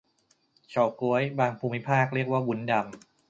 [0.69, 2.85] เฉาก๊วย บางภูมิภาคเรียกว่าวุ้นดำ